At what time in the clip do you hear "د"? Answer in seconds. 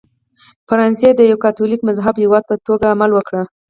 1.15-1.21